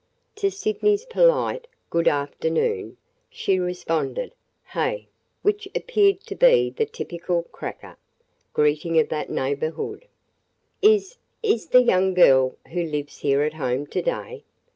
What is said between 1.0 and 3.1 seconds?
polite "Good afternoon!"